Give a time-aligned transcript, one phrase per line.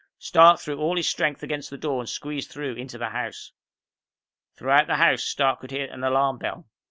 [0.17, 3.51] Stark threw all his strength against the door and squeezed through into the house.
[4.57, 6.67] Throughout the house, Stark could hear the alarm bell.